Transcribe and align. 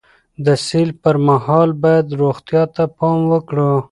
د 0.45 0.47
سیل 0.67 0.89
پر 1.01 1.15
مهال 1.27 1.69
باید 1.83 2.07
روغتیا 2.21 2.63
ته 2.75 2.83
پام 2.97 3.19
وکړو. 3.31 3.71